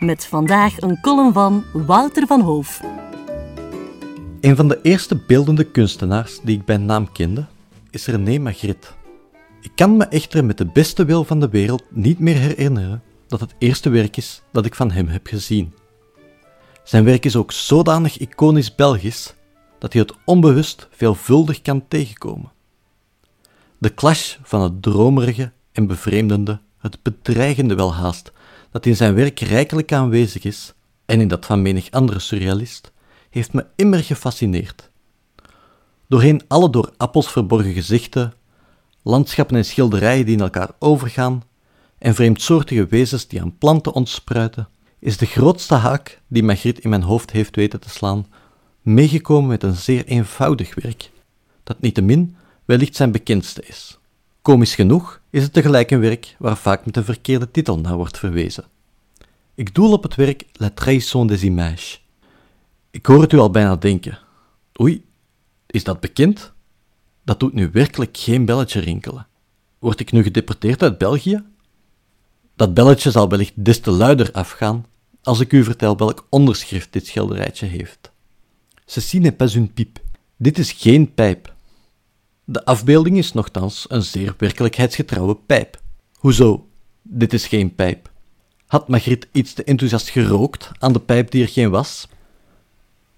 Met 0.00 0.26
vandaag 0.26 0.80
een 0.80 1.00
column 1.00 1.32
van 1.32 1.64
Wouter 1.72 2.26
van 2.26 2.40
Hoof. 2.40 2.80
Een 4.40 4.56
van 4.56 4.68
de 4.68 4.78
eerste 4.82 5.16
beeldende 5.26 5.64
kunstenaars 5.64 6.40
die 6.42 6.56
ik 6.56 6.64
bij 6.64 6.76
naam 6.76 7.12
kende, 7.12 7.46
is 7.90 8.06
René 8.06 8.38
Magritte. 8.38 8.88
Ik 9.60 9.70
kan 9.74 9.96
me 9.96 10.04
echter 10.04 10.44
met 10.44 10.58
de 10.58 10.66
beste 10.66 11.04
wil 11.04 11.24
van 11.24 11.40
de 11.40 11.48
wereld 11.48 11.82
niet 11.90 12.18
meer 12.18 12.34
herinneren 12.36 13.02
dat 13.26 13.40
het 13.40 13.54
eerste 13.58 13.88
werk 13.88 14.16
is 14.16 14.42
dat 14.52 14.64
ik 14.64 14.74
van 14.74 14.90
hem 14.90 15.08
heb 15.08 15.26
gezien. 15.26 15.74
Zijn 16.84 17.04
werk 17.04 17.24
is 17.24 17.36
ook 17.36 17.52
zodanig 17.52 18.18
iconisch 18.18 18.74
Belgisch 18.74 19.34
dat 19.78 19.92
je 19.92 19.98
het 19.98 20.14
onbewust 20.24 20.88
veelvuldig 20.90 21.62
kan 21.62 21.88
tegenkomen. 21.88 22.52
De 23.78 23.94
clash 23.94 24.36
van 24.42 24.60
het 24.60 24.82
dromerige 24.82 25.52
en 25.72 25.86
bevreemdende, 25.86 26.60
het 26.78 27.02
bedreigende 27.02 27.74
welhaast, 27.74 28.32
dat 28.70 28.86
in 28.86 28.96
zijn 28.96 29.14
werk 29.14 29.40
rijkelijk 29.40 29.92
aanwezig 29.92 30.44
is, 30.44 30.74
en 31.06 31.20
in 31.20 31.28
dat 31.28 31.46
van 31.46 31.62
menig 31.62 31.90
andere 31.90 32.18
surrealist, 32.18 32.92
heeft 33.30 33.52
me 33.52 33.66
immer 33.76 34.04
gefascineerd. 34.04 34.90
Doorheen 36.08 36.42
alle 36.48 36.70
door 36.70 36.92
appels 36.96 37.30
verborgen 37.30 37.72
gezichten, 37.72 38.32
landschappen 39.02 39.56
en 39.56 39.64
schilderijen 39.64 40.24
die 40.24 40.34
in 40.34 40.40
elkaar 40.40 40.70
overgaan, 40.78 41.42
en 41.98 42.14
vreemdsoortige 42.14 42.86
wezens 42.86 43.26
die 43.26 43.40
aan 43.40 43.58
planten 43.58 43.92
ontspruiten, 43.92 44.68
is 44.98 45.16
de 45.16 45.26
grootste 45.26 45.74
haak 45.74 46.20
die 46.28 46.42
Magritte 46.42 46.80
in 46.80 46.88
mijn 46.88 47.02
hoofd 47.02 47.30
heeft 47.30 47.56
weten 47.56 47.80
te 47.80 47.90
slaan, 47.90 48.26
meegekomen 48.82 49.48
met 49.48 49.62
een 49.62 49.76
zeer 49.76 50.04
eenvoudig 50.04 50.74
werk, 50.74 51.10
dat 51.64 51.80
niettemin 51.80 52.36
wellicht 52.64 52.96
zijn 52.96 53.12
bekendste 53.12 53.62
is. 53.66 53.99
Komisch 54.42 54.74
genoeg 54.74 55.20
is 55.30 55.42
het 55.42 55.52
tegelijk 55.52 55.90
een 55.90 56.00
werk 56.00 56.36
waar 56.38 56.56
vaak 56.56 56.84
met 56.86 56.96
een 56.96 57.04
verkeerde 57.04 57.50
titel 57.50 57.78
naar 57.78 57.96
wordt 57.96 58.18
verwezen. 58.18 58.64
Ik 59.54 59.74
doel 59.74 59.92
op 59.92 60.02
het 60.02 60.14
werk 60.14 60.44
La 60.52 60.70
Trahison 60.70 61.26
des 61.26 61.42
Images. 61.42 62.04
Ik 62.90 63.06
hoor 63.06 63.20
het 63.20 63.32
u 63.32 63.38
al 63.38 63.50
bijna 63.50 63.76
denken. 63.76 64.18
Oei, 64.80 65.04
is 65.66 65.84
dat 65.84 66.00
bekend? 66.00 66.52
Dat 67.24 67.40
doet 67.40 67.52
nu 67.52 67.70
werkelijk 67.72 68.16
geen 68.16 68.44
belletje 68.44 68.80
rinkelen. 68.80 69.26
Word 69.78 70.00
ik 70.00 70.12
nu 70.12 70.22
gedeporteerd 70.22 70.82
uit 70.82 70.98
België? 70.98 71.42
Dat 72.56 72.74
belletje 72.74 73.10
zal 73.10 73.28
wellicht 73.28 73.64
des 73.64 73.80
te 73.80 73.90
luider 73.90 74.32
afgaan 74.32 74.86
als 75.22 75.40
ik 75.40 75.52
u 75.52 75.64
vertel 75.64 75.96
welk 75.96 76.26
onderschrift 76.28 76.92
dit 76.92 77.06
schilderijtje 77.06 77.66
heeft. 77.66 78.10
Ceci 78.84 79.18
n'est 79.18 79.36
pas 79.36 79.54
une 79.54 79.66
pipe. 79.68 80.00
Dit 80.36 80.58
is 80.58 80.72
geen 80.72 81.14
pijp. 81.14 81.54
De 82.50 82.64
afbeelding 82.64 83.18
is 83.18 83.32
nogthans 83.32 83.86
een 83.88 84.02
zeer 84.02 84.34
werkelijkheidsgetrouwe 84.38 85.36
pijp. 85.46 85.80
Hoezo? 86.14 86.66
Dit 87.02 87.32
is 87.32 87.46
geen 87.46 87.74
pijp. 87.74 88.10
Had 88.66 88.88
Magritte 88.88 89.26
iets 89.32 89.52
te 89.52 89.64
enthousiast 89.64 90.08
gerookt 90.08 90.70
aan 90.78 90.92
de 90.92 91.00
pijp 91.00 91.30
die 91.30 91.42
er 91.42 91.48
geen 91.48 91.70
was? 91.70 92.08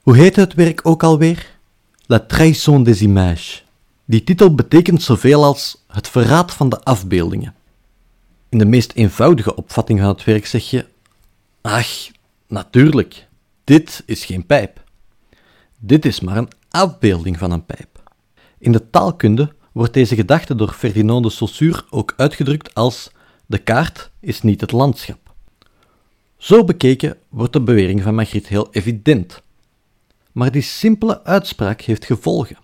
Hoe 0.00 0.16
heette 0.16 0.40
het 0.40 0.54
werk 0.54 0.80
ook 0.86 1.02
alweer? 1.02 1.58
La 2.06 2.20
trahison 2.20 2.82
des 2.82 3.00
images. 3.00 3.64
Die 4.04 4.24
titel 4.24 4.54
betekent 4.54 5.02
zoveel 5.02 5.44
als 5.44 5.84
het 5.86 6.08
verraad 6.08 6.52
van 6.52 6.68
de 6.68 6.80
afbeeldingen. 6.80 7.54
In 8.48 8.58
de 8.58 8.66
meest 8.66 8.92
eenvoudige 8.92 9.56
opvatting 9.56 9.98
van 10.00 10.08
het 10.08 10.24
werk 10.24 10.46
zeg 10.46 10.70
je: 10.70 10.86
Ach, 11.60 12.08
natuurlijk, 12.48 13.28
dit 13.64 14.02
is 14.06 14.24
geen 14.24 14.46
pijp. 14.46 14.82
Dit 15.78 16.04
is 16.04 16.20
maar 16.20 16.36
een 16.36 16.50
afbeelding 16.70 17.38
van 17.38 17.50
een 17.50 17.66
pijp. 17.66 17.93
In 18.58 18.72
de 18.72 18.90
taalkunde 18.90 19.52
wordt 19.72 19.94
deze 19.94 20.14
gedachte 20.14 20.54
door 20.54 20.72
Ferdinand 20.72 21.24
de 21.24 21.30
Saussure 21.30 21.84
ook 21.90 22.14
uitgedrukt 22.16 22.74
als 22.74 23.10
de 23.46 23.58
kaart 23.58 24.10
is 24.20 24.42
niet 24.42 24.60
het 24.60 24.72
landschap. 24.72 25.34
Zo 26.36 26.64
bekeken 26.64 27.16
wordt 27.28 27.52
de 27.52 27.60
bewering 27.60 28.02
van 28.02 28.14
Magritte 28.14 28.48
heel 28.48 28.68
evident. 28.70 29.42
Maar 30.32 30.50
die 30.50 30.62
simpele 30.62 31.24
uitspraak 31.24 31.80
heeft 31.80 32.04
gevolgen. 32.04 32.56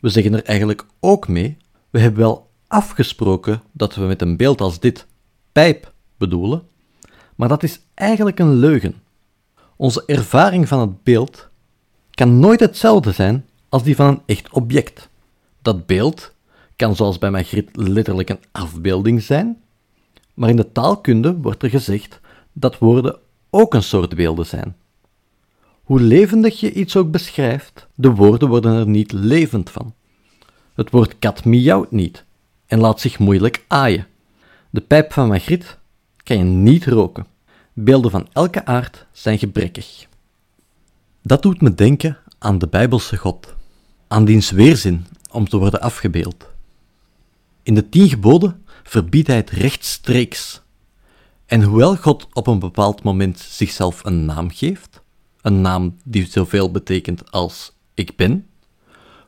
We 0.00 0.08
zeggen 0.08 0.34
er 0.34 0.44
eigenlijk 0.44 0.86
ook 1.00 1.28
mee, 1.28 1.56
we 1.90 1.98
hebben 1.98 2.20
wel 2.20 2.50
afgesproken 2.66 3.62
dat 3.72 3.94
we 3.94 4.02
met 4.02 4.22
een 4.22 4.36
beeld 4.36 4.60
als 4.60 4.80
dit 4.80 5.06
pijp 5.52 5.92
bedoelen, 6.16 6.62
maar 7.34 7.48
dat 7.48 7.62
is 7.62 7.80
eigenlijk 7.94 8.38
een 8.38 8.54
leugen. 8.54 8.94
Onze 9.76 10.02
ervaring 10.06 10.68
van 10.68 10.80
het 10.80 11.02
beeld 11.02 11.48
kan 12.10 12.38
nooit 12.38 12.60
hetzelfde 12.60 13.12
zijn 13.12 13.46
als 13.68 13.82
die 13.82 13.96
van 13.96 14.06
een 14.06 14.22
echt 14.26 14.50
object. 14.50 15.08
Dat 15.64 15.86
beeld 15.86 16.32
kan 16.76 16.96
zoals 16.96 17.18
bij 17.18 17.30
Magritte 17.30 17.82
letterlijk 17.82 18.28
een 18.28 18.42
afbeelding 18.52 19.22
zijn, 19.22 19.62
maar 20.34 20.48
in 20.48 20.56
de 20.56 20.72
taalkunde 20.72 21.36
wordt 21.36 21.62
er 21.62 21.70
gezegd 21.70 22.20
dat 22.52 22.78
woorden 22.78 23.18
ook 23.50 23.74
een 23.74 23.82
soort 23.82 24.14
beelden 24.14 24.46
zijn. 24.46 24.76
Hoe 25.82 26.00
levendig 26.00 26.60
je 26.60 26.72
iets 26.72 26.96
ook 26.96 27.10
beschrijft, 27.10 27.86
de 27.94 28.10
woorden 28.10 28.48
worden 28.48 28.72
er 28.72 28.86
niet 28.86 29.12
levend 29.12 29.70
van. 29.70 29.94
Het 30.74 30.90
woord 30.90 31.18
kat 31.18 31.44
miauwt 31.44 31.90
niet 31.90 32.24
en 32.66 32.78
laat 32.78 33.00
zich 33.00 33.18
moeilijk 33.18 33.64
aaien. 33.68 34.06
De 34.70 34.80
pijp 34.80 35.12
van 35.12 35.28
Magritte 35.28 35.76
kan 36.16 36.38
je 36.38 36.44
niet 36.44 36.86
roken. 36.86 37.26
Beelden 37.72 38.10
van 38.10 38.28
elke 38.32 38.64
aard 38.64 39.06
zijn 39.12 39.38
gebrekkig. 39.38 40.06
Dat 41.22 41.42
doet 41.42 41.60
me 41.60 41.74
denken 41.74 42.18
aan 42.38 42.58
de 42.58 42.66
Bijbelse 42.66 43.16
God, 43.16 43.54
aan 44.08 44.24
diens 44.24 44.50
weerzin 44.50 45.06
om 45.34 45.48
te 45.48 45.56
worden 45.56 45.80
afgebeeld. 45.80 46.46
In 47.62 47.74
de 47.74 47.88
tien 47.88 48.08
geboden 48.08 48.62
verbiedt 48.82 49.26
hij 49.26 49.36
het 49.36 49.50
rechtstreeks. 49.50 50.62
En 51.46 51.62
hoewel 51.62 51.96
God 51.96 52.26
op 52.32 52.46
een 52.46 52.58
bepaald 52.58 53.02
moment 53.02 53.38
zichzelf 53.38 54.04
een 54.04 54.24
naam 54.24 54.50
geeft, 54.50 55.02
een 55.40 55.60
naam 55.60 55.96
die 56.04 56.26
zoveel 56.26 56.70
betekent 56.70 57.30
als 57.30 57.72
ik 57.94 58.16
ben, 58.16 58.46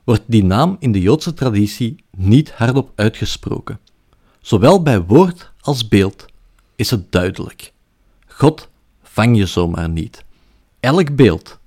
wordt 0.04 0.22
die 0.26 0.44
naam 0.44 0.76
in 0.78 0.92
de 0.92 1.00
Joodse 1.00 1.34
traditie 1.34 2.04
niet 2.16 2.52
hardop 2.52 2.92
uitgesproken. 2.94 3.80
Zowel 4.40 4.82
bij 4.82 5.00
woord 5.00 5.52
als 5.60 5.88
beeld 5.88 6.24
is 6.76 6.90
het 6.90 7.12
duidelijk. 7.12 7.72
God 8.26 8.68
vang 9.02 9.36
je 9.36 9.46
zomaar 9.46 9.88
niet. 9.88 10.24
Elk 10.80 11.16
beeld, 11.16 11.58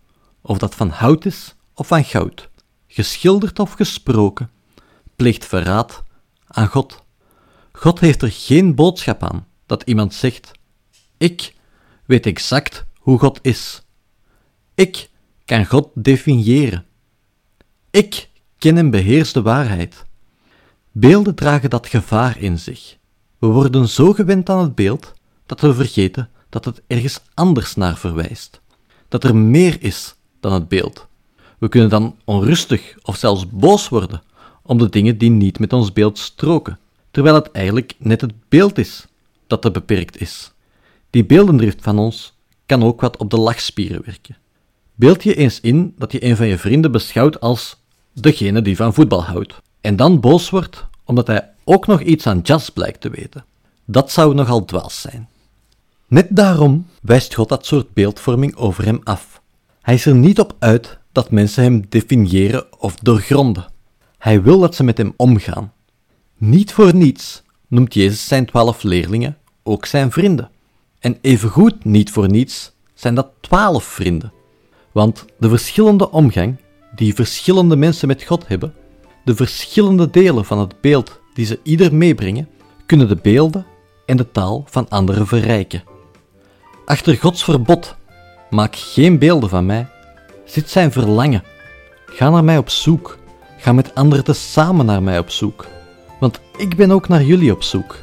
of 0.41 0.57
dat 0.57 0.75
van 0.75 0.89
hout 0.89 1.25
is 1.25 1.55
of 1.73 1.88
van 1.88 2.03
goud, 2.03 2.48
geschilderd 2.91 3.59
of 3.59 3.73
gesproken, 3.73 4.50
pleegt 5.16 5.45
verraad 5.45 6.03
aan 6.47 6.67
God. 6.67 7.03
God 7.72 8.00
heeft 8.00 8.22
er 8.22 8.31
geen 8.31 8.75
boodschap 8.75 9.23
aan 9.23 9.47
dat 9.66 9.83
iemand 9.83 10.13
zegt: 10.13 10.51
Ik 11.17 11.55
weet 12.05 12.25
exact 12.25 12.85
hoe 12.97 13.19
God 13.19 13.39
is. 13.41 13.81
Ik 14.75 15.09
kan 15.45 15.66
God 15.66 15.89
definiëren. 15.94 16.85
Ik 17.89 18.29
ken 18.57 18.78
en 18.78 18.89
beheers 18.89 19.33
de 19.33 19.41
waarheid. 19.41 20.05
Beelden 20.91 21.35
dragen 21.35 21.69
dat 21.69 21.87
gevaar 21.87 22.40
in 22.40 22.59
zich. 22.59 22.97
We 23.37 23.47
worden 23.47 23.87
zo 23.87 24.14
gewend 24.14 24.49
aan 24.49 24.61
het 24.61 24.75
beeld 24.75 25.14
dat 25.46 25.61
we 25.61 25.73
vergeten 25.73 26.29
dat 26.49 26.66
het 26.66 26.81
ergens 26.87 27.22
anders 27.34 27.75
naar 27.75 27.97
verwijst. 27.97 28.61
Dat 29.08 29.23
er 29.23 29.35
meer 29.35 29.84
is 29.84 30.16
dan 30.40 30.53
het 30.53 30.67
beeld. 30.67 31.08
We 31.59 31.70
kunnen 31.70 31.90
dan 31.90 32.16
onrustig 32.23 32.96
of 33.02 33.16
zelfs 33.16 33.50
boos 33.50 33.90
worden 33.90 34.22
om 34.61 34.78
de 34.78 34.90
dingen 34.90 35.17
die 35.17 35.29
niet 35.29 35.59
met 35.59 35.73
ons 35.73 35.94
beeld 35.94 36.17
stroken, 36.17 36.79
terwijl 37.11 37.35
het 37.35 37.52
eigenlijk 37.52 37.94
net 37.97 38.22
het 38.22 38.34
beeld 38.50 38.78
is 38.78 39.06
dat 39.47 39.61
te 39.61 39.72
beperkt 39.72 40.22
is. 40.22 40.52
Die 41.09 41.26
beeldendrift 41.26 41.82
van 41.82 42.00
ons 42.00 42.34
kan 42.66 42.84
ook 42.84 43.02
wat 43.02 43.17
op 43.17 43.29
de 43.29 43.38
lachspieren 43.38 44.02
werken. 44.06 44.38
Beeld 44.96 45.23
je 45.23 45.35
eens 45.35 45.59
in 45.59 45.94
dat 45.97 46.11
je 46.11 46.26
een 46.26 46.35
van 46.35 46.47
je 46.47 46.58
vrienden 46.58 46.91
beschouwt 46.91 47.40
als 47.40 47.78
degene 48.14 48.62
die 48.62 48.76
van 48.76 48.94
voetbal 48.94 49.23
houdt, 49.23 49.62
en 49.82 49.96
dan 49.96 50.20
boos 50.20 50.50
wordt 50.50 50.88
omdat 51.03 51.28
hij 51.28 51.50
ook 51.64 51.88
nog 51.88 52.02
iets 52.02 52.28
aan 52.28 52.40
jazz 52.40 52.70
blijkt 52.70 53.02
te 53.02 53.09
weten. 53.09 53.46
Dat 53.85 54.12
zou 54.12 54.34
nogal 54.34 54.66
dwaas 54.66 55.02
zijn. 55.02 55.29
Net 56.08 56.28
daarom 56.29 56.88
wijst 57.02 57.34
God 57.35 57.50
dat 57.50 57.66
soort 57.66 57.94
beeldvorming 57.94 58.55
over 58.55 58.85
hem 58.85 59.02
af. 59.03 59.41
Hij 59.82 59.94
is 59.94 60.05
er 60.05 60.16
niet 60.16 60.40
op 60.40 60.55
uit 60.59 60.98
dat 61.11 61.32
mensen 61.32 61.64
hem 61.64 61.85
definiëren 61.90 62.82
of 62.82 62.96
doorgronden. 62.96 63.66
Hij 64.17 64.41
wil 64.41 64.59
dat 64.59 64.76
ze 64.76 64.84
met 64.84 64.97
hem 64.97 65.14
omgaan. 65.16 65.73
Niet 66.38 66.73
voor 66.73 66.96
niets 66.96 67.44
noemt 67.67 67.94
Jezus 67.94 68.28
zijn 68.28 68.46
twaalf 68.46 68.84
leerlingen 68.84 69.38
ook 69.64 69.85
zijn 69.85 70.11
vrienden. 70.11 70.50
En 71.00 71.17
evengoed 71.22 71.85
niet 71.85 72.11
voor 72.11 72.29
niets 72.29 72.72
zijn 72.94 73.16
dat 73.16 73.28
twaalf 73.40 73.84
vrienden. 73.84 74.34
Want 74.91 75.26
de 75.40 75.50
verschillende 75.50 76.11
omgang 76.11 76.58
die 76.96 77.14
verschillende 77.14 77.76
mensen 77.76 78.08
met 78.08 78.23
God 78.23 78.47
hebben, 78.47 78.73
de 79.23 79.35
verschillende 79.35 80.09
delen 80.09 80.46
van 80.46 80.59
het 80.59 80.82
beeld 80.82 81.20
die 81.34 81.46
ze 81.46 81.59
ieder 81.64 81.96
meebrengen, 81.96 82.47
kunnen 82.85 83.08
de 83.08 83.16
beelden 83.22 83.66
en 84.05 84.17
de 84.17 84.32
taal 84.32 84.64
van 84.70 84.90
anderen 84.90 85.28
verrijken. 85.28 85.84
Achter 86.85 87.17
Gods 87.17 87.44
verbod, 87.44 87.96
maak 88.50 88.76
geen 88.76 89.20
beelden 89.20 89.50
van 89.50 89.66
mij, 89.66 89.88
zit 90.51 90.69
zijn 90.69 90.91
verlangen. 90.91 91.43
Ga 92.05 92.29
naar 92.29 92.43
mij 92.43 92.57
op 92.57 92.69
zoek. 92.69 93.17
Ga 93.57 93.73
met 93.73 93.96
anderen 93.96 94.23
te 94.23 94.34
samen 94.34 94.85
naar 94.85 95.03
mij 95.03 95.19
op 95.19 95.29
zoek. 95.29 95.66
Want 96.19 96.40
ik 96.57 96.75
ben 96.75 96.91
ook 96.91 97.07
naar 97.07 97.23
jullie 97.23 97.51
op 97.51 97.63
zoek. 97.63 97.97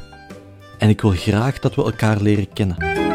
En 0.77 0.89
ik 0.89 1.01
wil 1.01 1.11
graag 1.11 1.59
dat 1.59 1.75
we 1.75 1.83
elkaar 1.83 2.21
leren 2.21 2.53
kennen. 2.53 3.06